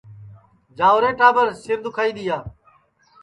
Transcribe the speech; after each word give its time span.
جاؤرے 0.77 1.11
ٹاٻر 1.19 1.47
سِر 1.63 1.77
دُؔکھائی 1.83 2.11
دؔیا 2.15 2.37